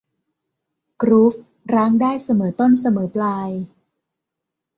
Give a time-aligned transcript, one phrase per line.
[1.01, 1.33] กรู๊ฟ
[1.73, 3.49] ร้างได้เสมอต้นเสมอปลาย